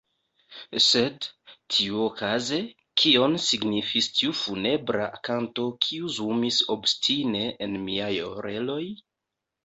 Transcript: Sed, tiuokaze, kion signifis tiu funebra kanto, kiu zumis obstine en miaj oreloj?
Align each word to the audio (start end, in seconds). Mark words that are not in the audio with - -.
Sed, 0.83 1.25
tiuokaze, 1.73 2.57
kion 3.01 3.35
signifis 3.47 4.07
tiu 4.19 4.33
funebra 4.39 5.05
kanto, 5.29 5.65
kiu 5.87 6.09
zumis 6.15 6.57
obstine 6.77 7.43
en 7.67 7.77
miaj 7.91 8.09
oreloj? 8.31 8.81